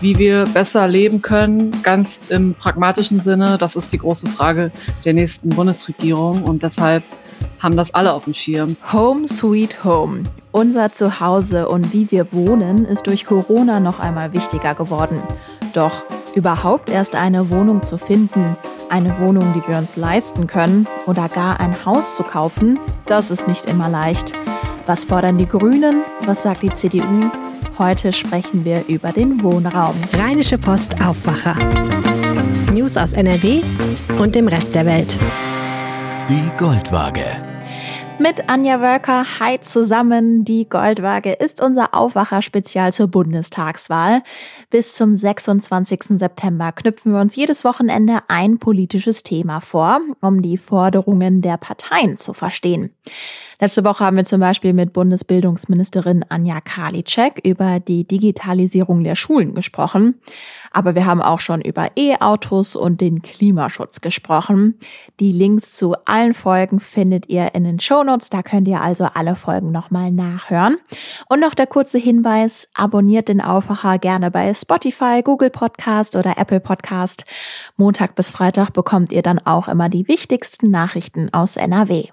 [0.00, 4.70] Wie wir besser leben können, ganz im pragmatischen Sinne, das ist die große Frage
[5.04, 6.44] der nächsten Bundesregierung.
[6.44, 7.02] Und deshalb
[7.58, 8.76] haben das alle auf dem Schirm.
[8.92, 10.22] Home Sweet Home.
[10.52, 15.20] Unser Zuhause und wie wir wohnen ist durch Corona noch einmal wichtiger geworden.
[15.72, 16.04] Doch
[16.36, 18.56] überhaupt erst eine Wohnung zu finden,
[18.90, 23.48] eine Wohnung, die wir uns leisten können oder gar ein Haus zu kaufen, das ist
[23.48, 24.32] nicht immer leicht.
[24.86, 26.02] Was fordern die Grünen?
[26.24, 27.30] Was sagt die CDU?
[27.78, 29.94] Heute sprechen wir über den Wohnraum.
[30.12, 31.54] Rheinische Post Aufwacher.
[32.72, 33.62] News aus NRW
[34.18, 35.16] und dem Rest der Welt.
[36.28, 37.22] Die Goldwaage.
[38.18, 40.44] Mit Anja Wölker, hi zusammen.
[40.44, 44.22] Die Goldwaage ist unser Aufwacher-Spezial zur Bundestagswahl.
[44.70, 46.18] Bis zum 26.
[46.18, 52.16] September knüpfen wir uns jedes Wochenende ein politisches Thema vor, um die Forderungen der Parteien
[52.16, 52.90] zu verstehen.
[53.60, 59.52] Letzte Woche haben wir zum Beispiel mit Bundesbildungsministerin Anja Karliczek über die Digitalisierung der Schulen
[59.52, 60.20] gesprochen.
[60.70, 64.78] Aber wir haben auch schon über E-Autos und den Klimaschutz gesprochen.
[65.18, 68.30] Die Links zu allen Folgen findet ihr in den Shownotes.
[68.30, 70.76] Da könnt ihr also alle Folgen nochmal nachhören.
[71.28, 76.60] Und noch der kurze Hinweis, abonniert den Aufwacher gerne bei Spotify, Google Podcast oder Apple
[76.60, 77.24] Podcast.
[77.76, 82.08] Montag bis Freitag bekommt ihr dann auch immer die wichtigsten Nachrichten aus NRW.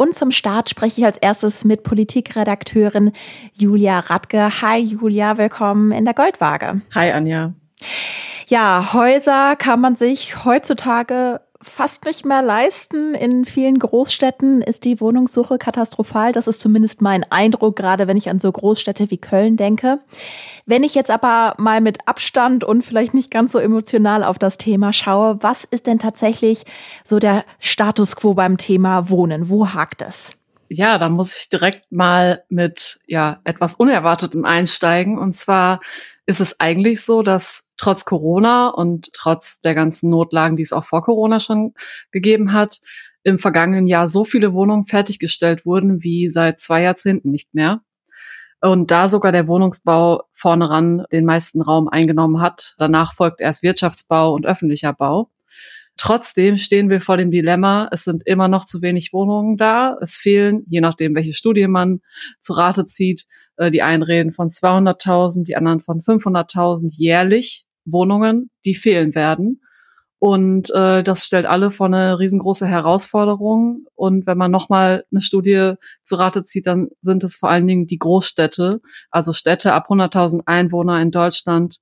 [0.00, 3.12] Und zum Start spreche ich als erstes mit Politikredakteurin
[3.52, 4.62] Julia Radke.
[4.62, 6.80] Hi Julia, willkommen in der Goldwaage.
[6.94, 7.52] Hi Anja.
[8.46, 13.14] Ja, Häuser kann man sich heutzutage fast nicht mehr leisten.
[13.14, 16.32] In vielen Großstädten ist die Wohnungssuche katastrophal.
[16.32, 20.00] Das ist zumindest mein Eindruck, gerade wenn ich an so Großstädte wie Köln denke.
[20.64, 24.56] Wenn ich jetzt aber mal mit Abstand und vielleicht nicht ganz so emotional auf das
[24.56, 26.64] Thema schaue, was ist denn tatsächlich
[27.04, 29.48] so der Status quo beim Thema Wohnen?
[29.50, 30.36] Wo hakt es?
[30.68, 35.18] Ja, da muss ich direkt mal mit ja etwas Unerwartetem einsteigen.
[35.18, 35.80] Und zwar
[36.26, 40.84] ist es eigentlich so, dass trotz Corona und trotz der ganzen Notlagen, die es auch
[40.84, 41.72] vor Corona schon
[42.12, 42.80] gegeben hat,
[43.22, 47.80] im vergangenen Jahr so viele Wohnungen fertiggestellt wurden wie seit zwei Jahrzehnten nicht mehr.
[48.60, 52.74] Und da sogar der Wohnungsbau vorne ran den meisten Raum eingenommen hat.
[52.76, 55.30] Danach folgt erst Wirtschaftsbau und öffentlicher Bau.
[55.96, 59.96] Trotzdem stehen wir vor dem Dilemma, es sind immer noch zu wenig Wohnungen da.
[60.02, 62.00] Es fehlen, je nachdem, welche Studie man
[62.38, 68.50] zu Rate zieht, äh, die einen reden von 200.000, die anderen von 500.000 jährlich Wohnungen,
[68.64, 69.60] die fehlen werden.
[70.18, 73.86] Und äh, das stellt alle vor eine riesengroße Herausforderung.
[73.94, 77.86] Und wenn man nochmal eine Studie zu Rate zieht, dann sind es vor allen Dingen
[77.86, 81.78] die Großstädte, also Städte ab 100.000 Einwohner in Deutschland,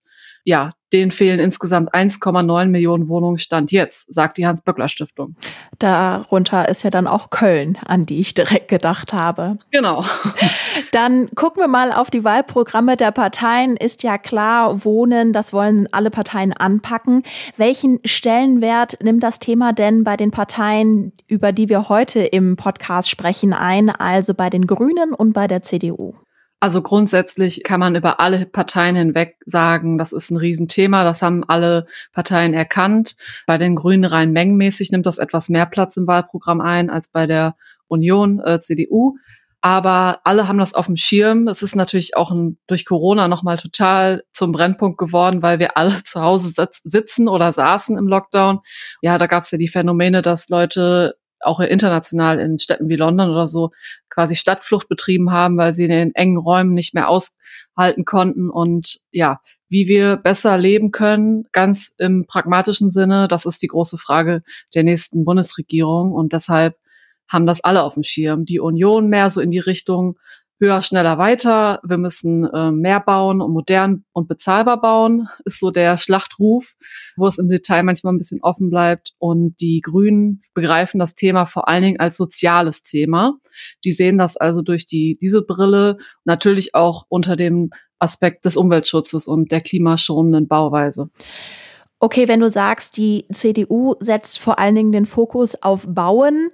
[0.49, 5.37] ja, denen fehlen insgesamt 1,9 Millionen Wohnungen Stand jetzt, sagt die Hans-Böckler-Stiftung.
[5.79, 9.59] Darunter ist ja dann auch Köln, an die ich direkt gedacht habe.
[9.73, 10.07] Genau.
[10.93, 13.77] Dann gucken wir mal auf die Wahlprogramme der Parteien.
[13.77, 17.25] Ist ja klar, Wohnen, das wollen alle Parteien anpacken.
[17.59, 23.11] Welchen Stellenwert nimmt das Thema denn bei den Parteien, über die wir heute im Podcast
[23.11, 26.15] sprechen, ein, also bei den Grünen und bei der CDU?
[26.61, 31.05] Also grundsätzlich kann man über alle Parteien hinweg sagen, das ist ein Riesenthema.
[31.05, 33.17] Das haben alle Parteien erkannt.
[33.47, 37.27] Bei den Grünen rein mengenmäßig nimmt das etwas mehr Platz im Wahlprogramm ein als bei
[37.27, 37.55] der
[37.87, 39.17] Union, äh, CDU.
[39.61, 41.47] Aber alle haben das auf dem Schirm.
[41.47, 46.03] Es ist natürlich auch ein, durch Corona nochmal total zum Brennpunkt geworden, weil wir alle
[46.05, 46.53] zu Hause
[46.85, 48.61] sitzen oder saßen im Lockdown.
[49.01, 53.31] Ja, da gab es ja die Phänomene, dass Leute auch international in Städten wie London
[53.31, 53.71] oder so
[54.09, 58.51] quasi Stadtflucht betrieben haben, weil sie in den engen Räumen nicht mehr aushalten konnten.
[58.51, 63.99] Und ja, wie wir besser leben können, ganz im pragmatischen Sinne, das ist die große
[63.99, 64.43] Frage
[64.75, 66.13] der nächsten Bundesregierung.
[66.13, 66.77] Und deshalb
[67.29, 68.45] haben das alle auf dem Schirm.
[68.45, 70.19] Die Union mehr so in die Richtung,
[70.61, 71.81] höher, schneller, weiter.
[71.85, 76.75] Wir müssen äh, mehr bauen und modern und bezahlbar bauen, ist so der Schlachtruf,
[77.17, 79.15] wo es im Detail manchmal ein bisschen offen bleibt.
[79.19, 83.35] Und die Grünen begreifen das Thema vor allen Dingen als soziales Thema.
[83.85, 89.27] Die sehen das also durch die, diese Brille natürlich auch unter dem Aspekt des Umweltschutzes
[89.27, 91.11] und der klimaschonenden Bauweise.
[92.01, 96.51] Okay, wenn du sagst, die CDU setzt vor allen Dingen den Fokus auf Bauen,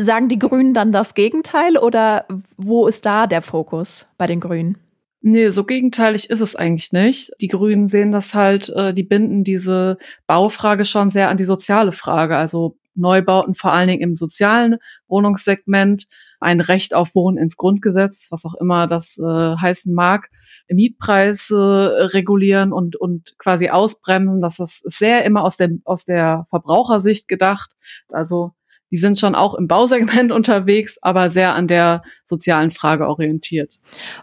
[0.00, 2.24] Sagen die Grünen dann das Gegenteil oder
[2.56, 4.78] wo ist da der Fokus bei den Grünen?
[5.20, 7.32] Nee, so gegenteilig ist es eigentlich nicht.
[7.40, 9.98] Die Grünen sehen das halt, äh, die binden diese
[10.28, 12.36] Baufrage schon sehr an die soziale Frage.
[12.36, 14.76] Also Neubauten vor allen Dingen im sozialen
[15.08, 16.06] Wohnungssegment,
[16.38, 20.28] ein Recht auf Wohnen ins Grundgesetz, was auch immer das äh, heißen mag,
[20.68, 24.40] Mietpreise regulieren und, und quasi ausbremsen.
[24.40, 27.72] Das ist sehr immer aus, dem, aus der Verbrauchersicht gedacht.
[28.10, 28.52] Also
[28.90, 33.78] die sind schon auch im Bausegment unterwegs, aber sehr an der sozialen Frage orientiert.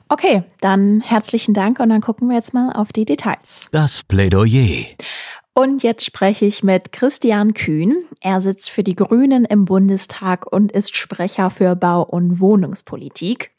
[0.09, 3.67] Okay, dann herzlichen Dank und dann gucken wir jetzt mal auf die Details.
[3.71, 4.85] Das Plädoyer.
[5.57, 8.03] Und jetzt spreche ich mit Christian Kühn.
[8.19, 13.55] Er sitzt für die Grünen im Bundestag und ist Sprecher für Bau- und Wohnungspolitik.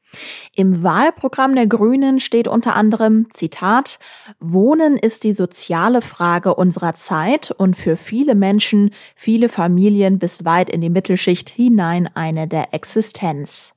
[0.54, 3.98] Im Wahlprogramm der Grünen steht unter anderem, Zitat,
[4.40, 10.70] Wohnen ist die soziale Frage unserer Zeit und für viele Menschen, viele Familien bis weit
[10.70, 13.72] in die Mittelschicht hinein eine der Existenz.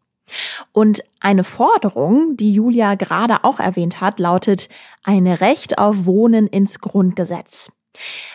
[0.72, 4.70] Und eine Forderung, die Julia gerade auch erwähnt hat, lautet
[5.04, 7.72] ein Recht auf Wohnen ins Grundgesetz.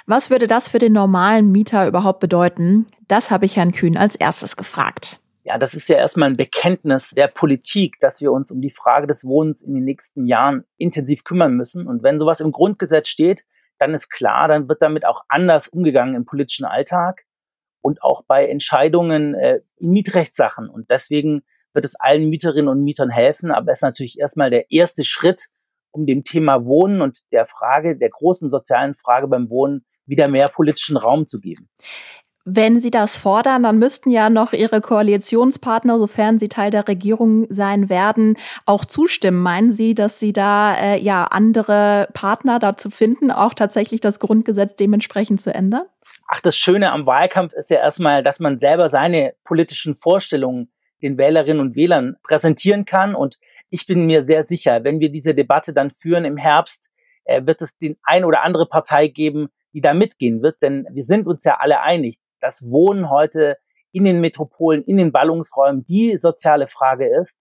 [0.07, 2.87] Was würde das für den normalen Mieter überhaupt bedeuten?
[3.09, 5.21] Das habe ich Herrn Kühn als erstes gefragt.
[5.47, 9.07] Ja, das ist ja erstmal ein Bekenntnis der Politik, dass wir uns um die Frage
[9.07, 11.87] des Wohnens in den nächsten Jahren intensiv kümmern müssen.
[11.87, 13.45] Und wenn sowas im Grundgesetz steht,
[13.79, 17.27] dann ist klar, dann wird damit auch anders umgegangen im politischen Alltag
[17.83, 20.71] und auch bei Entscheidungen äh, in Mietrechtssachen.
[20.71, 21.43] Und deswegen
[21.75, 23.51] wird es allen Mieterinnen und Mietern helfen.
[23.51, 25.49] Aber es ist natürlich erstmal der erste Schritt,
[25.91, 30.49] um dem Thema Wohnen und der Frage, der großen sozialen Frage beim Wohnen wieder mehr
[30.49, 31.69] politischen Raum zu geben.
[32.47, 37.47] Wenn Sie das fordern, dann müssten ja noch Ihre Koalitionspartner, sofern Sie Teil der Regierung
[37.49, 38.37] sein werden,
[38.67, 39.43] auch zustimmen.
[39.43, 44.77] Meinen Sie, dass Sie da äh, ja andere Partner dazu finden, auch tatsächlich das Grundgesetz
[44.77, 45.85] dementsprechend zu ändern?
[46.29, 50.71] Ach, das Schöne am Wahlkampf ist ja erstmal, dass man selber seine politischen Vorstellungen
[51.01, 53.15] den Wählerinnen und Wählern präsentieren kann.
[53.15, 53.39] Und
[53.71, 56.91] ich bin mir sehr sicher, wenn wir diese Debatte dann führen im Herbst,
[57.25, 60.61] äh, wird es den ein oder andere Partei geben, die da mitgehen wird.
[60.61, 63.57] Denn wir sind uns ja alle einig dass Wohnen heute
[63.91, 67.39] in den Metropolen, in den Ballungsräumen die soziale Frage ist.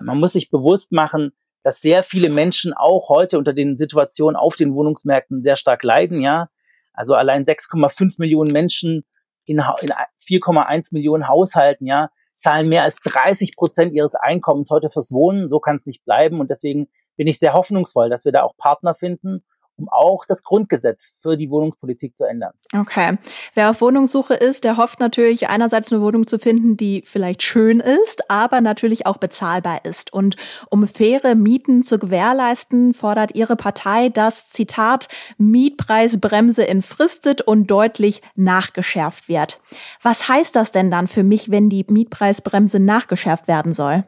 [0.00, 1.32] Man muss sich bewusst machen,
[1.64, 6.20] dass sehr viele Menschen auch heute unter den Situationen auf den Wohnungsmärkten sehr stark leiden,
[6.20, 6.48] ja.
[6.92, 9.04] Also allein 6,5 Millionen Menschen
[9.46, 15.10] in, in 4,1 Millionen Haushalten, ja, zahlen mehr als 30 Prozent ihres Einkommens heute fürs
[15.10, 15.48] Wohnen.
[15.48, 16.38] So kann es nicht bleiben.
[16.38, 19.44] Und deswegen bin ich sehr hoffnungsvoll, dass wir da auch Partner finden
[19.76, 22.52] um auch das Grundgesetz für die Wohnungspolitik zu ändern.
[22.74, 23.18] Okay.
[23.54, 27.80] Wer auf Wohnungssuche ist, der hofft natürlich einerseits eine Wohnung zu finden, die vielleicht schön
[27.80, 30.12] ist, aber natürlich auch bezahlbar ist.
[30.12, 30.36] Und
[30.70, 35.08] um faire Mieten zu gewährleisten, fordert Ihre Partei, dass, Zitat,
[35.38, 39.60] Mietpreisbremse entfristet und deutlich nachgeschärft wird.
[40.02, 44.04] Was heißt das denn dann für mich, wenn die Mietpreisbremse nachgeschärft werden soll?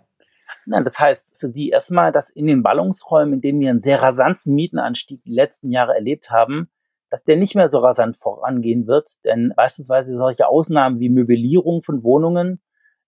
[0.67, 4.03] Na, das heißt für Sie erstmal, dass in den Ballungsräumen, in denen wir einen sehr
[4.03, 6.71] rasanten Mietenanstieg die letzten Jahre erlebt haben,
[7.11, 9.25] dass der nicht mehr so rasant vorangehen wird.
[9.25, 12.61] Denn beispielsweise solche Ausnahmen wie Möblierung von Wohnungen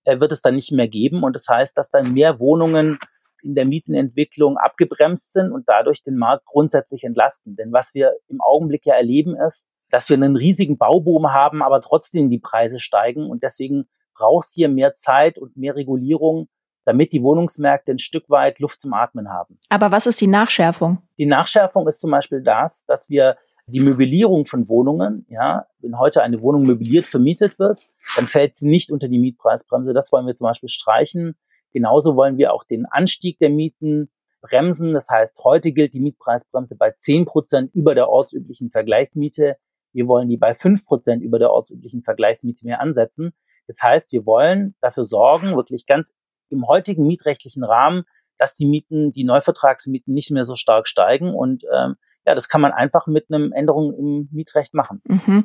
[0.04, 1.22] äh, wird es dann nicht mehr geben.
[1.22, 2.98] Und das heißt, dass dann mehr Wohnungen
[3.42, 7.56] in der Mietenentwicklung abgebremst sind und dadurch den Markt grundsätzlich entlasten.
[7.56, 11.80] Denn was wir im Augenblick ja erleben ist, dass wir einen riesigen Bauboom haben, aber
[11.80, 13.28] trotzdem die Preise steigen.
[13.28, 16.48] Und deswegen braucht es hier mehr Zeit und mehr Regulierung,
[16.84, 19.58] damit die Wohnungsmärkte ein Stück weit Luft zum Atmen haben.
[19.68, 20.98] Aber was ist die Nachschärfung?
[21.18, 23.36] Die Nachschärfung ist zum Beispiel das, dass wir
[23.66, 28.68] die Möblierung von Wohnungen, ja, wenn heute eine Wohnung möbliert vermietet wird, dann fällt sie
[28.68, 29.92] nicht unter die Mietpreisbremse.
[29.92, 31.36] Das wollen wir zum Beispiel streichen.
[31.72, 34.10] Genauso wollen wir auch den Anstieg der Mieten
[34.40, 34.92] bremsen.
[34.92, 39.56] Das heißt, heute gilt die Mietpreisbremse bei 10 Prozent über der ortsüblichen Vergleichsmiete.
[39.92, 43.32] Wir wollen die bei 5 Prozent über der ortsüblichen Vergleichsmiete mehr ansetzen.
[43.66, 46.14] Das heißt, wir wollen dafür sorgen, wirklich ganz
[46.50, 48.04] im heutigen mietrechtlichen Rahmen,
[48.38, 52.60] dass die Mieten, die Neuvertragsmieten nicht mehr so stark steigen und ähm, ja, das kann
[52.60, 55.00] man einfach mit einem Änderung im Mietrecht machen.
[55.04, 55.44] Mhm.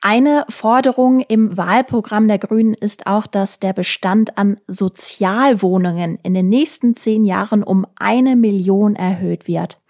[0.00, 6.48] Eine Forderung im Wahlprogramm der Grünen ist auch, dass der Bestand an Sozialwohnungen in den
[6.48, 9.80] nächsten zehn Jahren um eine Million erhöht wird.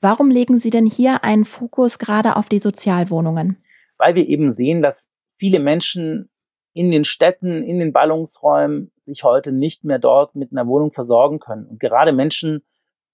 [0.00, 3.58] Warum legen Sie denn hier einen Fokus gerade auf die Sozialwohnungen?
[3.98, 6.30] Weil wir eben sehen, dass viele Menschen
[6.72, 11.38] in den Städten, in den Ballungsräumen sich heute nicht mehr dort mit einer Wohnung versorgen
[11.38, 11.66] können.
[11.66, 12.62] Und gerade Menschen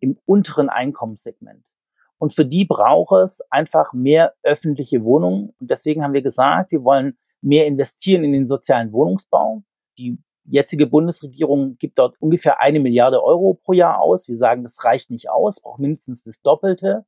[0.00, 1.72] im unteren Einkommenssegment.
[2.18, 5.54] Und für die braucht es einfach mehr öffentliche Wohnungen.
[5.60, 9.62] Und deswegen haben wir gesagt, wir wollen mehr investieren in den sozialen Wohnungsbau.
[9.98, 14.28] Die jetzige Bundesregierung gibt dort ungefähr eine Milliarde Euro pro Jahr aus.
[14.28, 17.04] Wir sagen, das reicht nicht aus, braucht mindestens das Doppelte,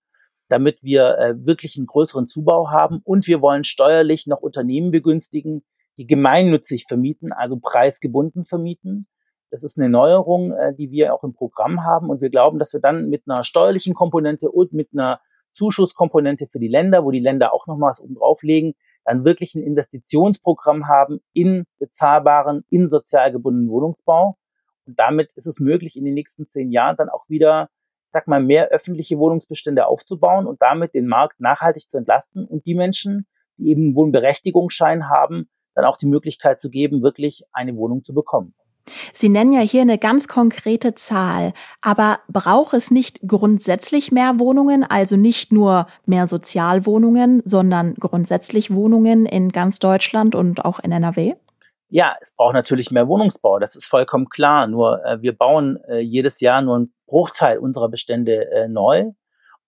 [0.49, 3.01] damit wir äh, wirklich einen größeren Zubau haben.
[3.05, 5.63] Und wir wollen steuerlich noch Unternehmen begünstigen,
[6.01, 9.07] die gemeinnützig vermieten, also preisgebunden vermieten.
[9.51, 12.09] Das ist eine Neuerung, äh, die wir auch im Programm haben.
[12.09, 15.21] Und wir glauben, dass wir dann mit einer steuerlichen Komponente und mit einer
[15.53, 19.63] Zuschusskomponente für die Länder, wo die Länder auch noch was oben drauflegen, dann wirklich ein
[19.63, 24.39] Investitionsprogramm haben in bezahlbaren, in sozial gebundenen Wohnungsbau.
[24.87, 27.69] Und damit ist es möglich, in den nächsten zehn Jahren dann auch wieder,
[28.11, 32.75] sag mal, mehr öffentliche Wohnungsbestände aufzubauen und damit den Markt nachhaltig zu entlasten und die
[32.75, 33.27] Menschen,
[33.59, 38.55] die eben Wohnberechtigungsschein haben, dann auch die Möglichkeit zu geben, wirklich eine Wohnung zu bekommen.
[39.13, 44.85] Sie nennen ja hier eine ganz konkrete Zahl, aber braucht es nicht grundsätzlich mehr Wohnungen,
[44.85, 51.35] also nicht nur mehr Sozialwohnungen, sondern grundsätzlich Wohnungen in ganz Deutschland und auch in NRW?
[51.89, 54.69] Ja, es braucht natürlich mehr Wohnungsbau, das ist vollkommen klar.
[54.69, 59.11] Nur äh, wir bauen äh, jedes Jahr nur einen Bruchteil unserer Bestände äh, neu.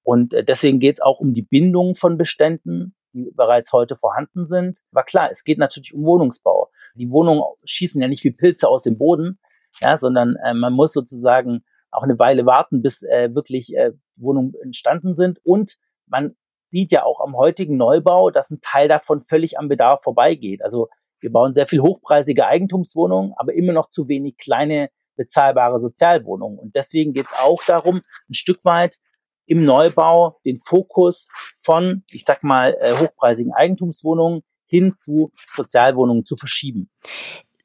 [0.04, 4.46] Und äh, deswegen geht es auch um die Bindung von Beständen, die bereits heute vorhanden
[4.46, 4.80] sind.
[4.92, 6.70] Aber klar, es geht natürlich um Wohnungsbau.
[6.94, 9.38] Die Wohnungen schießen ja nicht wie Pilze aus dem Boden,
[9.80, 14.54] ja, sondern äh, man muss sozusagen auch eine Weile warten, bis äh, wirklich äh, Wohnungen
[14.62, 15.38] entstanden sind.
[15.44, 15.76] Und
[16.06, 16.34] man
[16.68, 20.62] sieht ja auch am heutigen Neubau, dass ein Teil davon völlig am Bedarf vorbeigeht.
[20.62, 20.88] Also
[21.20, 26.58] wir bauen sehr viel hochpreisige Eigentumswohnungen, aber immer noch zu wenig kleine bezahlbare Sozialwohnungen.
[26.58, 28.96] Und deswegen geht es auch darum, ein Stück weit
[29.46, 36.36] im Neubau den Fokus von, ich sag mal, äh, hochpreisigen Eigentumswohnungen hin zu Sozialwohnungen zu
[36.36, 36.90] verschieben.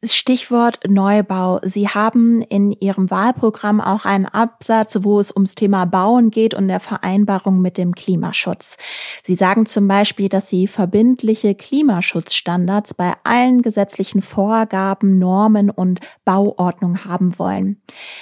[0.06, 1.60] Stichwort Neubau.
[1.64, 6.68] Sie haben in Ihrem Wahlprogramm auch einen Absatz, wo es ums Thema Bauen geht und
[6.68, 8.78] der Vereinbarung mit dem Klimaschutz.
[9.26, 17.04] Sie sagen zum Beispiel, dass Sie verbindliche Klimaschutzstandards bei allen gesetzlichen Vorgaben, Normen und Bauordnung
[17.06, 17.82] haben wollen.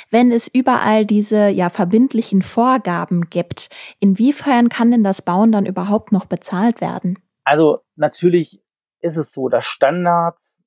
[0.10, 6.13] Wenn es überall diese ja verbindlichen Vorgaben gibt, inwiefern kann denn das Bauen dann überhaupt
[6.13, 7.20] noch bezahlt werden?
[7.44, 8.62] Also natürlich
[9.01, 10.62] ist es so, dass Standards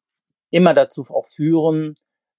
[0.50, 1.94] immer dazu auch führen,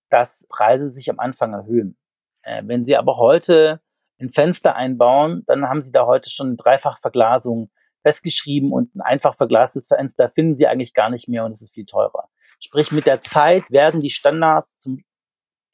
[0.09, 1.97] dass Preise sich am Anfang erhöhen.
[2.41, 3.81] Äh, wenn Sie aber heute
[4.19, 9.35] ein Fenster einbauen, dann haben Sie da heute schon eine Dreifachverglasung festgeschrieben und ein einfach
[9.35, 12.29] verglastes Fenster finden Sie eigentlich gar nicht mehr und es ist viel teurer.
[12.59, 15.03] Sprich, mit der Zeit werden die Standards, zum,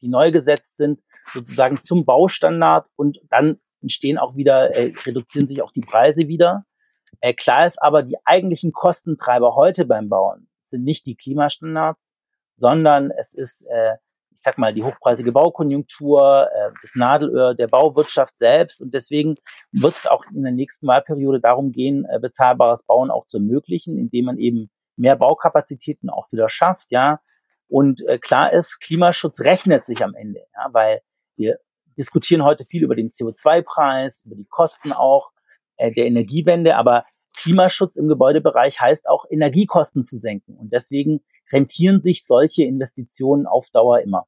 [0.02, 1.02] die neu gesetzt sind,
[1.34, 6.66] sozusagen zum Baustandard und dann entstehen auch wieder, äh, reduzieren sich auch die Preise wieder.
[7.22, 12.15] Äh, klar ist aber, die eigentlichen Kostentreiber heute beim Bauen sind nicht die Klimastandards,
[12.58, 13.94] sondern es ist, äh,
[14.34, 18.82] ich sag mal, die hochpreisige Baukonjunktur, äh, das Nadelöhr der Bauwirtschaft selbst.
[18.82, 19.36] Und deswegen
[19.72, 23.98] wird es auch in der nächsten Wahlperiode darum gehen, äh, bezahlbares Bauen auch zu ermöglichen,
[23.98, 27.20] indem man eben mehr Baukapazitäten auch wieder schafft, ja.
[27.68, 31.02] Und äh, klar ist, Klimaschutz rechnet sich am Ende, ja, weil
[31.36, 31.58] wir
[31.98, 35.32] diskutieren heute viel über den CO2-Preis, über die Kosten auch
[35.78, 37.06] äh, der Energiewende, aber
[37.36, 40.56] Klimaschutz im Gebäudebereich heißt auch Energiekosten zu senken.
[40.56, 44.26] Und deswegen rentieren sich solche Investitionen auf Dauer immer.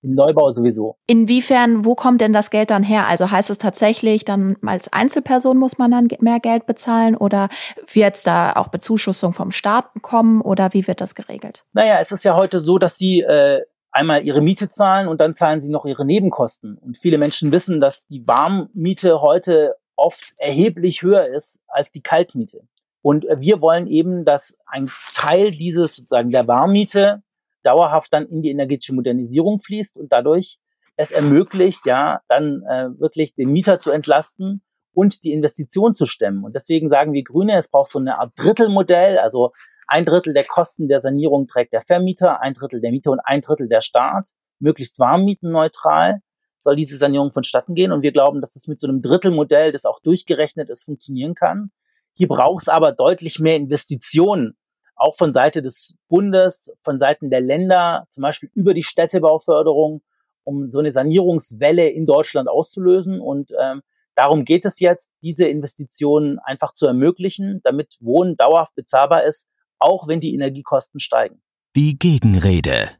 [0.00, 0.96] Im Neubau sowieso.
[1.08, 3.08] Inwiefern, wo kommt denn das Geld dann her?
[3.08, 7.48] Also heißt es tatsächlich, dann als Einzelperson muss man dann mehr Geld bezahlen oder
[7.92, 11.64] wird es da auch Bezuschussung vom Staat bekommen oder wie wird das geregelt?
[11.72, 15.34] Naja, es ist ja heute so, dass sie äh, einmal ihre Miete zahlen und dann
[15.34, 16.78] zahlen sie noch ihre Nebenkosten.
[16.78, 22.62] Und viele Menschen wissen, dass die Warmmiete heute oft erheblich höher ist als die Kaltmiete.
[23.02, 27.22] Und äh, wir wollen eben, dass ein Teil dieses sozusagen der Warmmiete
[27.62, 30.58] dauerhaft dann in die energetische Modernisierung fließt und dadurch
[30.96, 34.62] es ermöglicht, ja, dann äh, wirklich den Mieter zu entlasten
[34.94, 36.44] und die Investition zu stemmen.
[36.44, 39.52] Und deswegen sagen wir Grüne, es braucht so eine Art Drittelmodell, also
[39.86, 43.40] ein Drittel der Kosten der Sanierung trägt der Vermieter, ein Drittel der Mieter und ein
[43.40, 46.20] Drittel der Staat, möglichst warmmietenneutral
[46.68, 47.92] soll diese Sanierung vonstatten gehen.
[47.92, 51.70] Und wir glauben, dass es mit so einem Drittelmodell, das auch durchgerechnet ist, funktionieren kann.
[52.12, 54.54] Hier braucht es aber deutlich mehr Investitionen,
[54.94, 60.02] auch von Seite des Bundes, von Seiten der Länder, zum Beispiel über die Städtebauförderung,
[60.44, 63.18] um so eine Sanierungswelle in Deutschland auszulösen.
[63.18, 63.80] Und ähm,
[64.14, 69.48] darum geht es jetzt, diese Investitionen einfach zu ermöglichen, damit Wohnen dauerhaft bezahlbar ist,
[69.78, 71.40] auch wenn die Energiekosten steigen.
[71.74, 72.90] Die Gegenrede.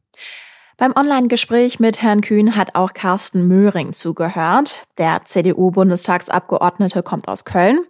[0.81, 4.87] Beim Online-Gespräch mit Herrn Kühn hat auch Carsten Möhring zugehört.
[4.97, 7.81] Der CDU-Bundestagsabgeordnete kommt aus Köln.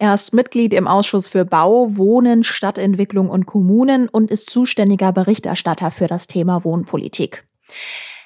[0.00, 5.92] Er ist Mitglied im Ausschuss für Bau, Wohnen, Stadtentwicklung und Kommunen und ist zuständiger Berichterstatter
[5.92, 7.44] für das Thema Wohnpolitik.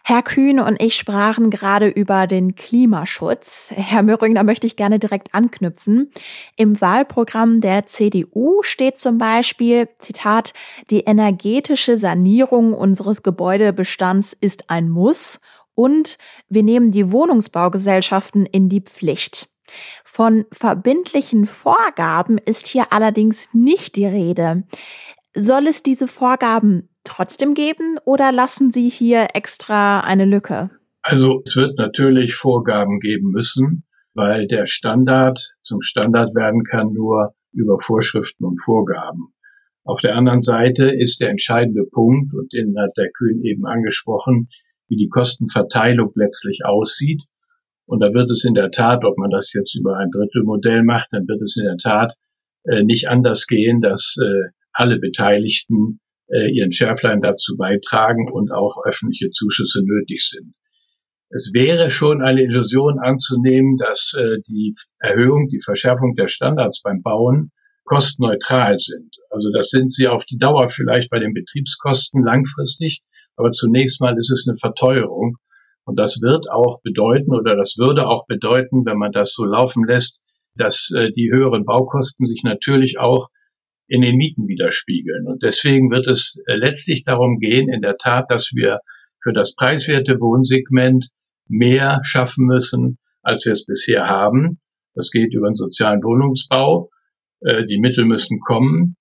[0.09, 3.73] Herr Kühn und ich sprachen gerade über den Klimaschutz.
[3.75, 6.13] Herr Möhring, da möchte ich gerne direkt anknüpfen.
[6.55, 10.55] Im Wahlprogramm der CDU steht zum Beispiel, Zitat,
[10.91, 15.41] die energetische Sanierung unseres Gebäudebestands ist ein Muss
[15.75, 19.49] und wir nehmen die Wohnungsbaugesellschaften in die Pflicht.
[20.05, 24.63] Von verbindlichen Vorgaben ist hier allerdings nicht die Rede.
[25.35, 30.71] Soll es diese Vorgaben trotzdem geben oder lassen Sie hier extra eine Lücke?
[31.03, 33.85] Also es wird natürlich Vorgaben geben müssen,
[34.15, 39.33] weil der Standard zum Standard werden kann nur über Vorschriften und Vorgaben.
[39.85, 44.49] Auf der anderen Seite ist der entscheidende Punkt, und den hat der Kühn eben angesprochen,
[44.89, 47.23] wie die Kostenverteilung letztlich aussieht.
[47.87, 51.09] Und da wird es in der Tat, ob man das jetzt über ein Drittelmodell macht,
[51.13, 52.15] dann wird es in der Tat
[52.65, 58.79] äh, nicht anders gehen, dass äh, alle Beteiligten äh, ihren Schärflein dazu beitragen und auch
[58.85, 60.55] öffentliche Zuschüsse nötig sind.
[61.29, 67.03] Es wäre schon eine Illusion anzunehmen, dass äh, die Erhöhung, die Verschärfung der Standards beim
[67.03, 67.51] Bauen
[67.85, 69.17] kostenneutral sind.
[69.31, 73.03] Also das sind sie auf die Dauer vielleicht bei den Betriebskosten langfristig,
[73.37, 75.37] aber zunächst mal ist es eine Verteuerung.
[75.85, 79.85] Und das wird auch bedeuten oder das würde auch bedeuten, wenn man das so laufen
[79.85, 80.21] lässt,
[80.57, 83.29] dass äh, die höheren Baukosten sich natürlich auch
[83.89, 85.27] in den Mieten widerspiegeln.
[85.27, 88.81] Und deswegen wird es äh, letztlich darum gehen, in der Tat, dass wir
[89.23, 91.09] für das preiswerte Wohnsegment
[91.49, 94.61] mehr schaffen müssen, als wir es bisher haben.
[94.95, 96.91] Das geht über den sozialen Wohnungsbau.
[97.41, 98.97] Äh, die Mittel müssen kommen.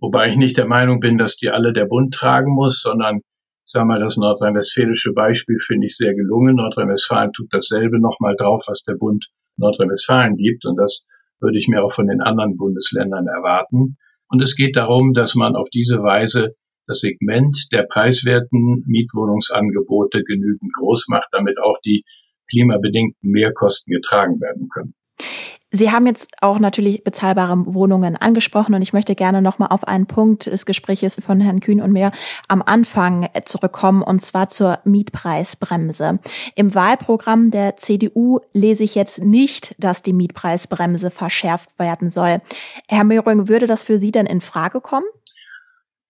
[0.00, 3.18] Wobei ich nicht der Meinung bin, dass die alle der Bund tragen muss, sondern
[3.64, 6.56] ich sage mal, das nordrhein-westfälische Beispiel finde ich sehr gelungen.
[6.56, 9.24] Nordrhein-Westfalen tut dasselbe nochmal drauf, was der Bund
[9.56, 10.66] Nordrhein-Westfalen gibt.
[10.66, 11.06] Und das
[11.42, 13.96] würde ich mir auch von den anderen Bundesländern erwarten.
[14.28, 16.54] Und es geht darum, dass man auf diese Weise
[16.86, 22.04] das Segment der preiswerten Mietwohnungsangebote genügend groß macht, damit auch die
[22.50, 24.94] klimabedingten Mehrkosten getragen werden können.
[25.74, 30.06] Sie haben jetzt auch natürlich bezahlbare Wohnungen angesprochen und ich möchte gerne nochmal auf einen
[30.06, 32.12] Punkt des Gesprächs von Herrn Kühn und mir
[32.46, 36.18] am Anfang zurückkommen und zwar zur Mietpreisbremse.
[36.56, 42.42] Im Wahlprogramm der CDU lese ich jetzt nicht, dass die Mietpreisbremse verschärft werden soll.
[42.86, 45.06] Herr Möhring, würde das für Sie denn in Frage kommen?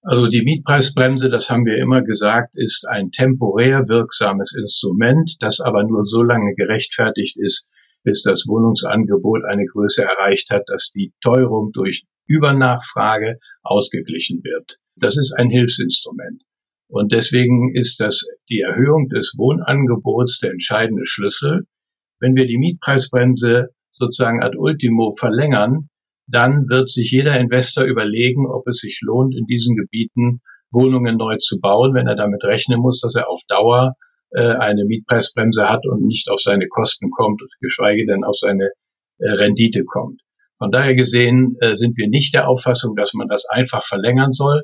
[0.02, 5.85] Also die Mietpreisbremse, das haben wir immer gesagt, ist ein temporär wirksames Instrument, das aber
[5.85, 7.69] nur so lange gerechtfertigt ist,
[8.04, 14.78] bis das Wohnungsangebot eine Größe erreicht hat, dass die Teuerung durch Übernachfrage ausgeglichen wird.
[15.00, 16.42] Das ist ein Hilfsinstrument.
[16.88, 21.66] Und deswegen ist das die Erhöhung des Wohnangebots der entscheidende Schlüssel.
[22.21, 25.88] Wenn wir die Mietpreisbremse sozusagen ad ultimo verlängern,
[26.26, 30.40] dann wird sich jeder Investor überlegen, ob es sich lohnt, in diesen Gebieten
[30.73, 33.94] Wohnungen neu zu bauen, wenn er damit rechnen muss, dass er auf Dauer
[34.40, 38.70] eine Mietpreisbremse hat und nicht auf seine Kosten kommt, geschweige denn auf seine
[39.18, 40.20] äh, Rendite kommt.
[40.58, 44.62] Von daher gesehen äh, sind wir nicht der Auffassung, dass man das einfach verlängern soll.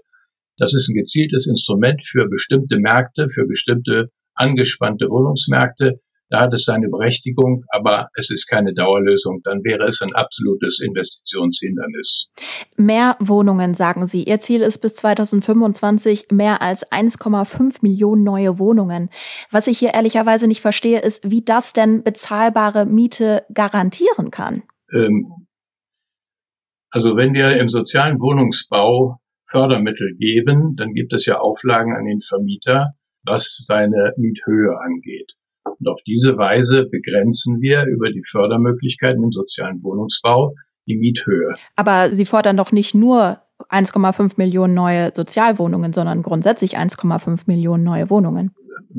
[0.56, 6.00] Das ist ein gezieltes Instrument für bestimmte Märkte, für bestimmte angespannte Wohnungsmärkte.
[6.30, 9.40] Da hat es seine Berechtigung, aber es ist keine Dauerlösung.
[9.44, 12.28] Dann wäre es ein absolutes Investitionshindernis.
[12.76, 14.24] Mehr Wohnungen, sagen Sie.
[14.24, 19.08] Ihr Ziel ist bis 2025 mehr als 1,5 Millionen neue Wohnungen.
[19.50, 24.64] Was ich hier ehrlicherweise nicht verstehe, ist, wie das denn bezahlbare Miete garantieren kann.
[24.92, 25.46] Ähm,
[26.90, 29.18] also wenn wir im sozialen Wohnungsbau
[29.50, 32.92] Fördermittel geben, dann gibt es ja Auflagen an den Vermieter,
[33.24, 35.37] was seine Miethöhe angeht.
[35.80, 40.54] Und auf diese Weise begrenzen wir über die Fördermöglichkeiten im sozialen Wohnungsbau
[40.86, 41.54] die Miethöhe.
[41.76, 43.38] Aber Sie fordern doch nicht nur
[43.70, 48.52] 1,5 Millionen neue Sozialwohnungen, sondern grundsätzlich 1,5 Millionen neue Wohnungen.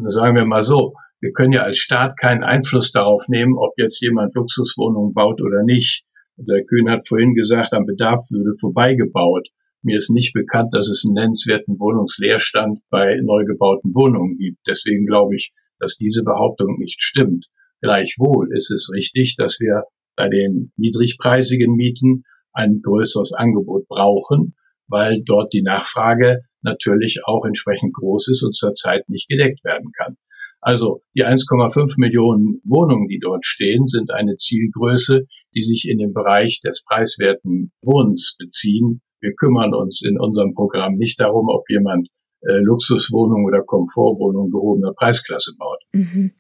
[0.07, 4.01] Sagen wir mal so, wir können ja als Staat keinen Einfluss darauf nehmen, ob jetzt
[4.01, 6.05] jemand Luxuswohnungen baut oder nicht.
[6.37, 9.49] Der Kühn hat vorhin gesagt, am Bedarf würde vorbeigebaut.
[9.81, 14.59] Mir ist nicht bekannt, dass es einen nennenswerten Wohnungsleerstand bei neu gebauten Wohnungen gibt.
[14.67, 17.45] Deswegen glaube ich, dass diese Behauptung nicht stimmt.
[17.81, 19.83] Gleichwohl ist es richtig, dass wir
[20.15, 24.55] bei den niedrigpreisigen Mieten ein größeres Angebot brauchen,
[24.87, 30.17] weil dort die Nachfrage natürlich auch entsprechend groß ist und zurzeit nicht gedeckt werden kann.
[30.61, 36.13] Also die 1,5 Millionen Wohnungen, die dort stehen, sind eine Zielgröße, die sich in dem
[36.13, 39.01] Bereich des preiswerten Wohnens beziehen.
[39.21, 42.09] Wir kümmern uns in unserem Programm nicht darum, ob jemand
[42.41, 45.79] äh, Luxuswohnung oder Komfortwohnung gehobener Preisklasse baut.
[45.91, 46.31] Mhm.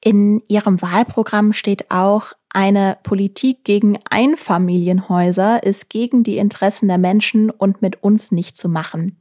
[0.00, 7.50] In Ihrem Wahlprogramm steht auch, eine Politik gegen Einfamilienhäuser ist gegen die Interessen der Menschen
[7.50, 9.18] und mit uns nicht zu machen.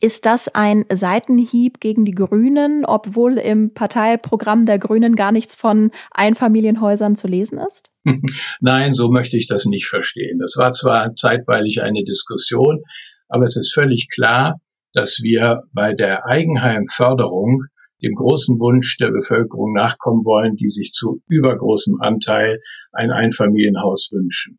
[0.00, 5.92] Ist das ein Seitenhieb gegen die Grünen, obwohl im Parteiprogramm der Grünen gar nichts von
[6.10, 7.90] Einfamilienhäusern zu lesen ist?
[8.60, 10.40] Nein, so möchte ich das nicht verstehen.
[10.40, 12.82] Das war zwar zeitweilig eine Diskussion,
[13.28, 14.60] aber es ist völlig klar,
[14.94, 17.64] dass wir bei der Eigenheimförderung
[18.02, 22.60] dem großen Wunsch der Bevölkerung nachkommen wollen, die sich zu übergroßem Anteil
[22.92, 24.58] ein Einfamilienhaus wünschen.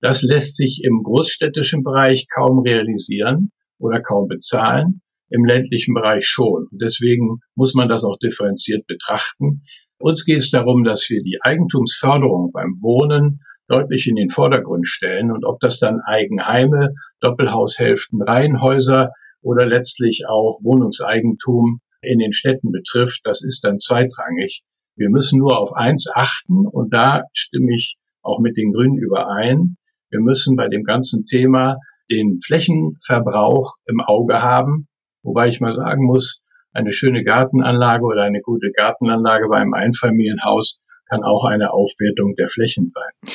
[0.00, 6.68] Das lässt sich im großstädtischen Bereich kaum realisieren oder kaum bezahlen, im ländlichen Bereich schon.
[6.72, 9.60] deswegen muss man das auch differenziert betrachten.
[9.98, 15.30] Uns geht es darum, dass wir die Eigentumsförderung beim Wohnen deutlich in den Vordergrund stellen.
[15.30, 19.12] Und ob das dann Eigenheime, Doppelhaushälften, Reihenhäuser
[19.42, 24.62] oder letztlich auch Wohnungseigentum in den Städten betrifft, das ist dann zweitrangig.
[24.96, 29.76] Wir müssen nur auf eins achten und da stimme ich auch mit den Grünen überein.
[30.10, 31.76] Wir müssen bei dem ganzen Thema
[32.10, 34.88] den Flächenverbrauch im Auge haben.
[35.22, 40.80] Wobei ich mal sagen muss, eine schöne Gartenanlage oder eine gute Gartenanlage bei einem Einfamilienhaus
[41.08, 43.34] kann auch eine Aufwertung der Flächen sein.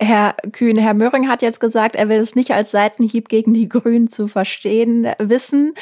[0.00, 3.68] Herr Kühn, Herr Möhring hat jetzt gesagt, er will es nicht als Seitenhieb gegen die
[3.68, 5.74] Grünen zu verstehen wissen.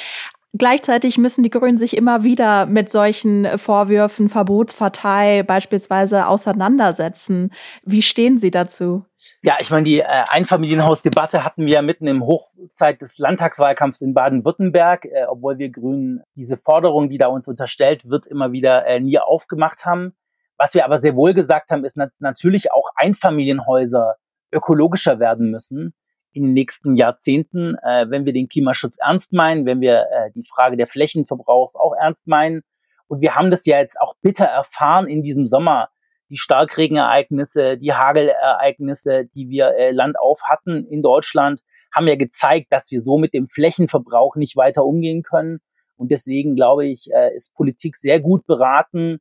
[0.55, 7.53] Gleichzeitig müssen die Grünen sich immer wieder mit solchen Vorwürfen, Verbotspartei beispielsweise auseinandersetzen.
[7.85, 9.07] Wie stehen Sie dazu?
[9.41, 15.07] Ja, ich meine, die äh, Einfamilienhausdebatte hatten wir mitten im Hochzeit des Landtagswahlkampfs in Baden-Württemberg,
[15.07, 19.19] äh, obwohl wir Grünen diese Forderung, die da uns unterstellt wird, immer wieder äh, nie
[19.19, 20.15] aufgemacht haben.
[20.63, 24.15] Was wir aber sehr wohl gesagt haben, ist dass natürlich auch Einfamilienhäuser
[24.53, 25.93] ökologischer werden müssen
[26.31, 30.45] in den nächsten Jahrzehnten, äh, wenn wir den Klimaschutz ernst meinen, wenn wir äh, die
[30.49, 32.63] Frage der Flächenverbrauchs auch ernst meinen.
[33.09, 35.89] Und wir haben das ja jetzt auch bitter erfahren in diesem Sommer.
[36.31, 41.61] Die Starkregenereignisse, die Hagelereignisse, die wir äh, landauf hatten in Deutschland,
[41.93, 45.59] haben ja gezeigt, dass wir so mit dem Flächenverbrauch nicht weiter umgehen können.
[45.97, 49.19] Und deswegen glaube ich, äh, ist Politik sehr gut beraten,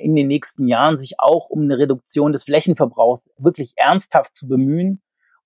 [0.00, 5.02] in den nächsten Jahren sich auch um eine Reduktion des Flächenverbrauchs wirklich ernsthaft zu bemühen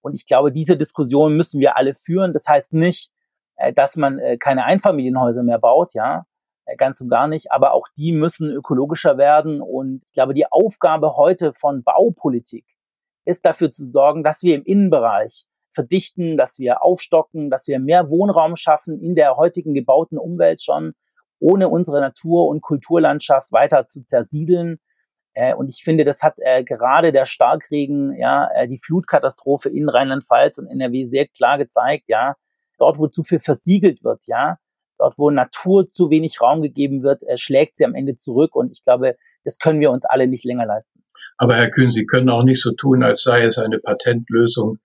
[0.07, 2.33] und ich glaube, diese Diskussion müssen wir alle führen.
[2.33, 3.11] Das heißt nicht,
[3.57, 6.27] äh, dass man äh, keine Einfamilienhäuser mehr baut, ja,
[6.65, 7.51] äh, ganz und gar nicht.
[7.51, 9.61] Aber auch die müssen ökologischer werden.
[9.61, 12.65] Und ich glaube, die Aufgabe heute von Baupolitik
[13.25, 18.09] ist dafür zu sorgen, dass wir im Innenbereich verdichten, dass wir aufstocken, dass wir mehr
[18.09, 20.95] Wohnraum schaffen in der heutigen gebauten Umwelt schon,
[21.39, 24.79] ohne unsere Natur- und Kulturlandschaft weiter zu zersiedeln.
[25.35, 29.89] Äh, und ich finde, das hat äh, gerade der Starkregen, ja, äh, die Flutkatastrophe in
[29.89, 32.37] Rheinland-Pfalz und NRW sehr klar gezeigt, ja,
[32.79, 34.57] dort, wo zu viel versiegelt wird, ja,
[34.99, 38.57] dort, wo Natur zu wenig Raum gegeben wird, schlägt sie am Ende zurück.
[38.57, 41.05] Und ich glaube, das können wir uns alle nicht länger leisten.
[41.37, 44.79] Aber Herr Kühn, Sie können auch nicht so tun, als sei es eine Patentlösung,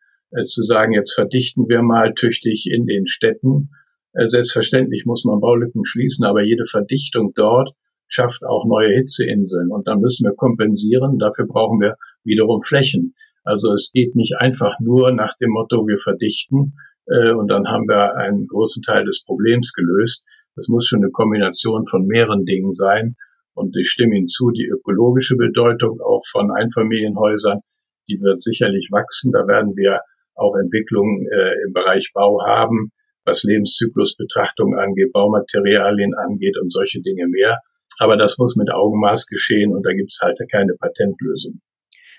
[0.45, 3.71] zu sagen, jetzt verdichten wir mal tüchtig in den Städten.
[4.13, 7.75] Äh, selbstverständlich muss man Baulücken schließen, aber jede Verdichtung dort
[8.07, 9.71] schafft auch neue Hitzeinseln.
[9.71, 11.17] Und dann müssen wir kompensieren.
[11.17, 13.15] Dafür brauchen wir wiederum Flächen.
[13.43, 16.73] Also es geht nicht einfach nur nach dem Motto, wir verdichten
[17.07, 20.23] äh, und dann haben wir einen großen Teil des Problems gelöst.
[20.55, 23.15] Das muss schon eine Kombination von mehreren Dingen sein.
[23.53, 27.59] Und ich stimme Ihnen zu, die ökologische Bedeutung auch von Einfamilienhäusern,
[28.07, 29.31] die wird sicherlich wachsen.
[29.31, 30.01] Da werden wir
[30.35, 32.91] auch Entwicklungen äh, im Bereich Bau haben,
[33.25, 37.59] was Lebenszyklusbetrachtung angeht, Baumaterialien angeht und solche Dinge mehr.
[37.99, 41.61] Aber das muss mit Augenmaß geschehen und da gibt es halt keine Patentlösung.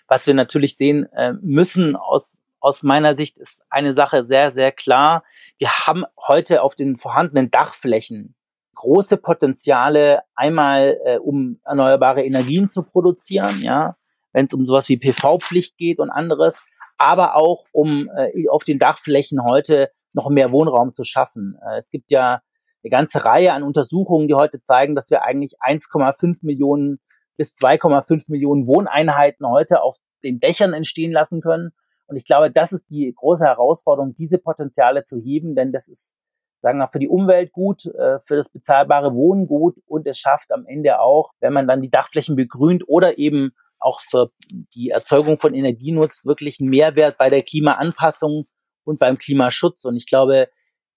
[0.06, 4.70] Was wir natürlich sehen äh, müssen aus, aus meiner Sicht ist eine Sache sehr, sehr
[4.72, 5.24] klar.
[5.58, 8.34] Wir haben heute auf den vorhandenen Dachflächen
[8.74, 13.96] große Potenziale, einmal äh, um erneuerbare Energien zu produzieren, ja,
[14.32, 16.64] wenn es um sowas wie PV-Pflicht geht und anderes,
[16.98, 21.58] aber auch um äh, auf den Dachflächen heute noch mehr Wohnraum zu schaffen.
[21.66, 22.42] Äh, es gibt ja
[22.84, 27.00] eine ganze Reihe an Untersuchungen, die heute zeigen, dass wir eigentlich 1,5 Millionen
[27.36, 31.70] bis 2,5 Millionen Wohneinheiten heute auf den Dächern entstehen lassen können.
[32.06, 36.16] Und ich glaube, das ist die große Herausforderung, diese Potenziale zu heben, denn das ist,
[36.60, 40.52] sagen wir, für die Umwelt gut, äh, für das bezahlbare Wohnen gut und es schafft
[40.52, 44.30] am Ende auch, wenn man dann die Dachflächen begrünt oder eben auch für
[44.74, 48.46] die Erzeugung von Energie nutzt, wirklich einen Mehrwert bei der Klimaanpassung
[48.84, 49.84] und beim Klimaschutz.
[49.84, 50.48] Und ich glaube,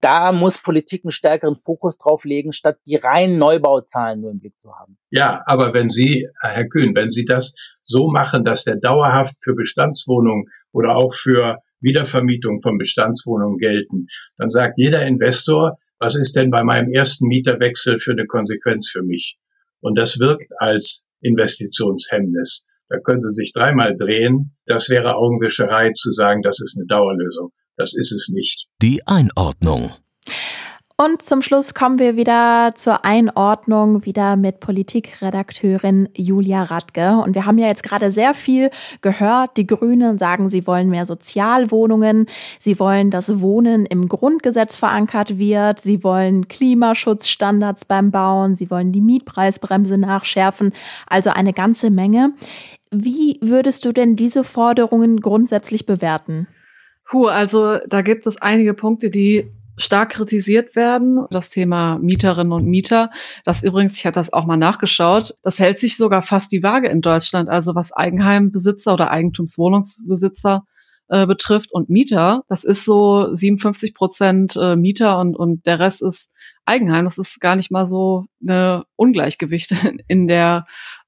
[0.02, 4.58] da muss Politik einen stärkeren Fokus drauf legen, statt die reinen Neubauzahlen nur im Blick
[4.60, 4.98] zu haben.
[5.10, 9.56] Ja, aber wenn Sie, Herr Kühn, wenn Sie das so machen, dass der dauerhaft für
[9.56, 16.52] Bestandswohnungen oder auch für Wiedervermietung von Bestandswohnungen gelten, dann sagt jeder Investor, was ist denn
[16.52, 19.38] bei meinem ersten Mieterwechsel für eine Konsequenz für mich?
[19.80, 22.65] Und das wirkt als Investitionshemmnis.
[22.89, 24.56] Da können Sie sich dreimal drehen.
[24.65, 27.52] Das wäre Augenwischerei zu sagen, das ist eine Dauerlösung.
[27.77, 28.67] Das ist es nicht.
[28.81, 29.91] Die Einordnung.
[30.97, 37.17] Und zum Schluss kommen wir wieder zur Einordnung, wieder mit Politikredakteurin Julia Radke.
[37.17, 38.69] Und wir haben ja jetzt gerade sehr viel
[39.01, 39.57] gehört.
[39.57, 42.27] Die Grünen sagen, sie wollen mehr Sozialwohnungen.
[42.61, 45.81] Sie wollen, dass Wohnen im Grundgesetz verankert wird.
[45.81, 48.55] Sie wollen Klimaschutzstandards beim Bauen.
[48.55, 50.71] Sie wollen die Mietpreisbremse nachschärfen.
[51.07, 52.31] Also eine ganze Menge.
[52.89, 56.47] Wie würdest du denn diese Forderungen grundsätzlich bewerten?
[57.05, 61.25] Puh, also da gibt es einige Punkte, die stark kritisiert werden.
[61.29, 63.11] Das Thema Mieterinnen und Mieter.
[63.43, 66.87] Das übrigens, ich hatte das auch mal nachgeschaut, das hält sich sogar fast die Waage
[66.87, 67.49] in Deutschland.
[67.49, 70.65] Also was Eigenheimbesitzer oder Eigentumswohnungsbesitzer
[71.09, 76.01] äh, betrifft und Mieter, das ist so 57 Prozent äh, Mieter und, und der Rest
[76.01, 76.31] ist
[76.65, 77.05] Eigenheim.
[77.05, 79.73] Das ist gar nicht mal so eine Ungleichgewicht
[80.07, 80.65] in der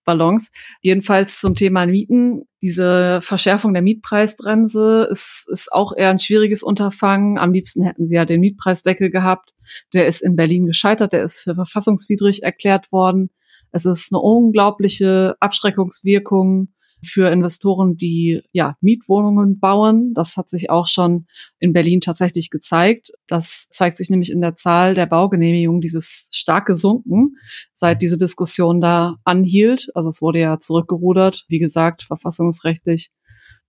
[0.08, 0.52] Luftballons.
[0.82, 2.44] Jedenfalls zum Thema Mieten.
[2.62, 7.38] Diese Verschärfung der Mietpreisbremse ist, ist auch eher ein schwieriges Unterfangen.
[7.38, 9.54] Am liebsten hätten sie ja den Mietpreisdeckel gehabt.
[9.94, 13.30] Der ist in Berlin gescheitert, der ist für verfassungswidrig erklärt worden.
[13.72, 16.70] Es ist eine unglaubliche Abschreckungswirkung
[17.08, 20.14] für Investoren, die ja Mietwohnungen bauen.
[20.14, 21.28] Das hat sich auch schon
[21.60, 23.12] in Berlin tatsächlich gezeigt.
[23.28, 27.38] Das zeigt sich nämlich in der Zahl der Baugenehmigungen, dieses stark gesunken,
[27.74, 29.90] seit diese Diskussion da anhielt.
[29.96, 31.46] Also es wurde ja zurückgerudert.
[31.48, 33.12] Wie gesagt, verfassungsrechtlich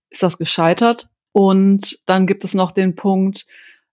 [0.09, 1.09] ist das gescheitert.
[1.31, 3.45] Und dann gibt es noch den Punkt,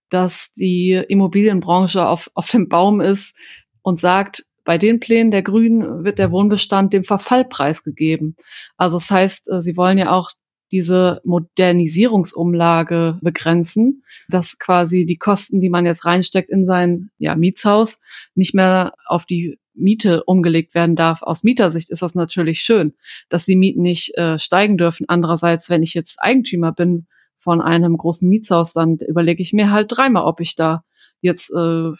[0.09, 3.35] dass die Immobilienbranche auf, auf dem Baum ist
[3.81, 8.35] und sagt, bei den Plänen der Grünen wird der Wohnbestand dem Verfall preisgegeben.
[8.75, 10.31] Also das heißt, äh, sie wollen ja auch
[10.73, 17.99] diese Modernisierungsumlage begrenzen, dass quasi die Kosten, die man jetzt reinsteckt in sein ja, Mietshaus,
[18.35, 21.21] nicht mehr auf die Miete umgelegt werden darf.
[21.21, 22.93] Aus Mietersicht ist das natürlich schön,
[23.29, 25.05] dass die Mieten nicht äh, steigen dürfen.
[25.07, 29.93] Andererseits, wenn ich jetzt Eigentümer bin von einem großen Mietshaus, dann überlege ich mir halt
[29.95, 30.83] dreimal, ob ich da
[31.21, 31.91] jetzt äh,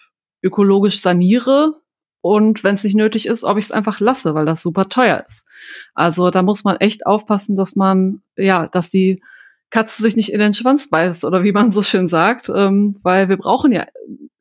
[0.44, 1.82] ökologisch saniere
[2.28, 5.24] und wenn es nicht nötig ist, ob ich es einfach lasse, weil das super teuer
[5.26, 5.48] ist.
[5.94, 9.22] Also da muss man echt aufpassen, dass man, ja, dass die
[9.70, 13.30] Katze sich nicht in den Schwanz beißt oder wie man so schön sagt, ähm, weil
[13.30, 13.86] wir brauchen ja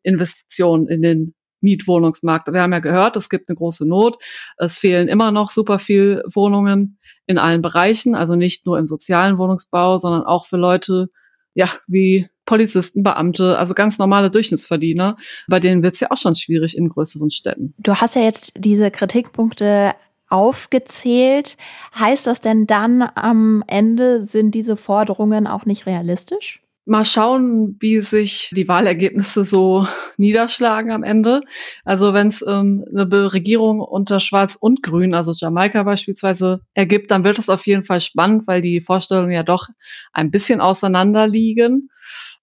[0.03, 2.53] Investitionen in den Mietwohnungsmarkt.
[2.53, 4.18] Wir haben ja gehört, es gibt eine große Not.
[4.57, 9.38] Es fehlen immer noch super viel Wohnungen in allen Bereichen, also nicht nur im sozialen
[9.38, 11.09] Wohnungsbau, sondern auch für Leute,
[11.55, 15.16] ja, wie Polizisten, Beamte, also ganz normale Durchschnittsverdiener,
[15.48, 17.74] bei denen wird es ja auch schon schwierig in größeren Städten.
[17.78, 19.94] Du hast ja jetzt diese Kritikpunkte
[20.28, 21.56] aufgezählt.
[21.98, 26.62] Heißt das denn dann am Ende sind diese Forderungen auch nicht realistisch?
[26.88, 31.40] Mal schauen, wie sich die Wahlergebnisse so niederschlagen am Ende.
[31.85, 37.24] Also wenn es ähm, eine Regierung unter Schwarz und Grün, also Jamaika beispielsweise, ergibt, dann
[37.24, 39.66] wird es auf jeden Fall spannend, weil die Vorstellungen ja doch
[40.12, 41.90] ein bisschen auseinander liegen.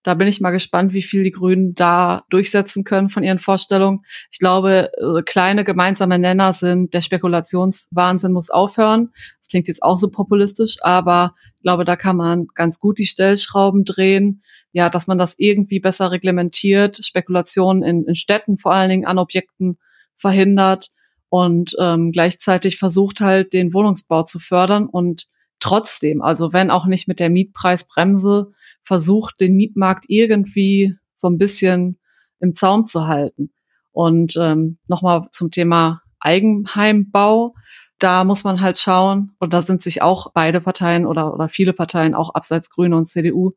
[0.03, 4.05] Da bin ich mal gespannt, wie viel die Grünen da durchsetzen können von ihren Vorstellungen.
[4.31, 9.11] Ich glaube, äh, kleine gemeinsame Nenner sind, der Spekulationswahnsinn muss aufhören.
[9.39, 13.05] Das klingt jetzt auch so populistisch, aber ich glaube, da kann man ganz gut die
[13.05, 14.43] Stellschrauben drehen.
[14.73, 19.19] Ja, dass man das irgendwie besser reglementiert, Spekulationen in, in Städten vor allen Dingen an
[19.19, 19.77] Objekten
[20.15, 20.89] verhindert
[21.29, 25.27] und ähm, gleichzeitig versucht halt den Wohnungsbau zu fördern und
[25.59, 28.51] trotzdem, also wenn auch nicht mit der Mietpreisbremse,
[28.83, 31.99] versucht, den Mietmarkt irgendwie so ein bisschen
[32.39, 33.51] im Zaum zu halten.
[33.91, 37.53] Und ähm, nochmal zum Thema Eigenheimbau.
[37.99, 41.73] Da muss man halt schauen, und da sind sich auch beide Parteien oder, oder viele
[41.73, 43.51] Parteien, auch abseits Grüne und CDU,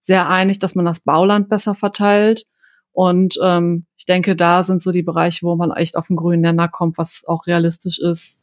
[0.00, 2.46] sehr einig, dass man das Bauland besser verteilt.
[2.92, 6.42] Und ähm, ich denke, da sind so die Bereiche, wo man echt auf den grünen
[6.42, 8.40] Nenner kommt, was auch realistisch ist.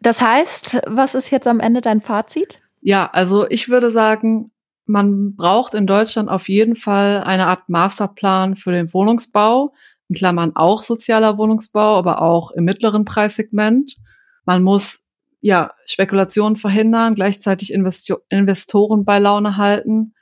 [0.00, 2.62] Das heißt, was ist jetzt am Ende dein Fazit?
[2.80, 4.50] Ja, also ich würde sagen,
[4.88, 9.74] man braucht in Deutschland auf jeden Fall eine Art Masterplan für den Wohnungsbau,
[10.08, 13.96] in Klammern auch sozialer Wohnungsbau, aber auch im mittleren Preissegment.
[14.46, 15.04] Man muss
[15.40, 20.14] ja Spekulationen verhindern, gleichzeitig Investi Investoren bei Laune halten,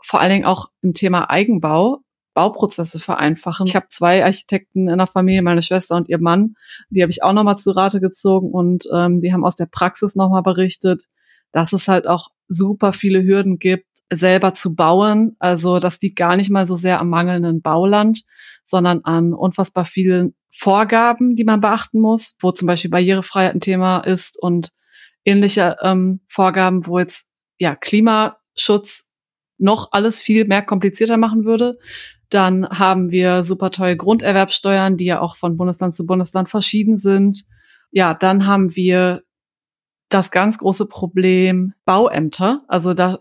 [0.00, 2.00] vor allen Dingen auch im Thema Eigenbau.
[2.34, 3.66] Bauprozesse vereinfachen.
[3.66, 6.56] Ich habe zwei Architekten in der Familie, meine Schwester und ihr Mann,
[6.90, 10.16] die habe ich auch nochmal zu Rate gezogen und ähm, die haben aus der Praxis
[10.16, 11.04] nochmal berichtet,
[11.52, 15.36] dass es halt auch super viele Hürden gibt, selber zu bauen.
[15.38, 18.22] Also das liegt gar nicht mal so sehr am mangelnden Bauland,
[18.62, 24.00] sondern an unfassbar vielen Vorgaben, die man beachten muss, wo zum Beispiel Barrierefreiheit ein Thema
[24.00, 24.70] ist und
[25.24, 27.28] ähnliche ähm, Vorgaben, wo jetzt
[27.58, 29.10] ja Klimaschutz
[29.58, 31.76] noch alles viel mehr komplizierter machen würde.
[32.30, 37.44] Dann haben wir super teure Grunderwerbsteuern, die ja auch von Bundesland zu Bundesland verschieden sind.
[37.90, 39.22] Ja, dann haben wir
[40.08, 42.62] das ganz große Problem Bauämter.
[42.68, 43.20] Also da,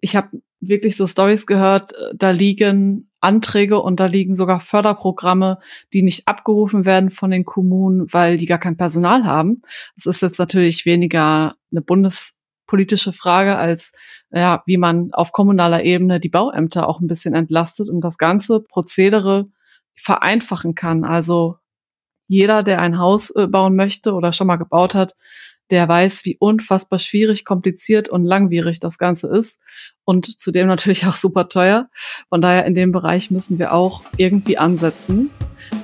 [0.00, 5.58] ich habe wirklich so Stories gehört, äh, da liegen Anträge und da liegen sogar Förderprogramme,
[5.92, 9.62] die nicht abgerufen werden von den Kommunen, weil die gar kein Personal haben.
[9.94, 13.92] Das ist jetzt natürlich weniger eine bundespolitische Frage als
[14.32, 18.60] ja, wie man auf kommunaler Ebene die Bauämter auch ein bisschen entlastet und das ganze
[18.60, 19.46] Prozedere
[19.96, 21.04] vereinfachen kann.
[21.04, 21.56] Also
[22.28, 25.16] jeder, der ein Haus äh, bauen möchte oder schon mal gebaut hat,
[25.70, 29.60] der weiß, wie unfassbar schwierig, kompliziert und langwierig das Ganze ist
[30.04, 31.88] und zudem natürlich auch super teuer.
[32.28, 35.30] Von daher in dem Bereich müssen wir auch irgendwie ansetzen.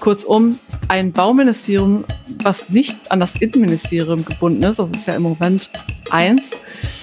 [0.01, 2.05] Kurzum, ein Bauministerium,
[2.43, 5.71] was nicht an das Innenministerium gebunden ist, das ist ja im Moment
[6.11, 6.57] eins,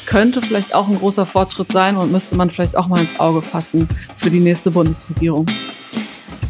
[0.06, 3.42] könnte vielleicht auch ein großer Fortschritt sein und müsste man vielleicht auch mal ins Auge
[3.42, 5.46] fassen für die nächste Bundesregierung.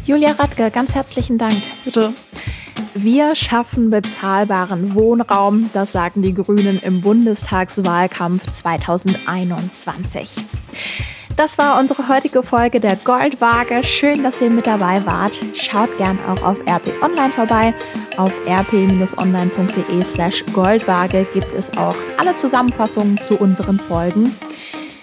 [0.06, 1.62] Julia Radke, ganz herzlichen Dank.
[1.84, 2.12] Bitte.
[2.96, 10.36] Wir schaffen bezahlbaren Wohnraum, das sagen die Grünen im Bundestagswahlkampf 2021.
[11.36, 13.82] Das war unsere heutige Folge der Goldwaage.
[13.82, 15.40] Schön, dass ihr mit dabei wart.
[15.54, 17.74] Schaut gern auch auf RP Online vorbei.
[18.16, 24.32] Auf rp-online.de slash Goldwaage gibt es auch alle Zusammenfassungen zu unseren Folgen.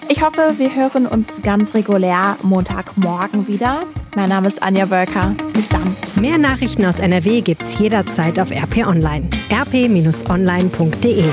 [0.07, 3.83] Ich hoffe, wir hören uns ganz regulär Montagmorgen wieder.
[4.15, 5.35] Mein Name ist Anja Wölker.
[5.53, 5.95] Bis dann.
[6.19, 9.29] Mehr Nachrichten aus NRW gibt's jederzeit auf RP Online.
[9.49, 11.25] rp-online.de